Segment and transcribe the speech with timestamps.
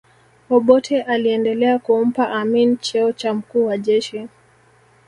[0.55, 4.27] obote aliendelea kumpa amin cheo cha mkuu wa jeshi